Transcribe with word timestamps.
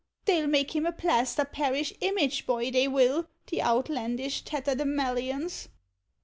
They'll 0.25 0.47
make 0.47 0.75
him 0.75 0.87
a 0.87 0.91
plaster 0.91 1.45
parish 1.45 1.93
image 2.01 2.47
boy, 2.47 2.71
they 2.71 2.87
will, 2.87 3.27
the 3.45 3.61
outlandish 3.61 4.41
tatterdemalions. 4.43 5.67